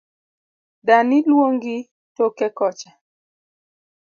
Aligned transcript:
Dani 0.87 1.17
luongi 1.29 1.75
toke 2.17 2.47
kocha 2.57 2.91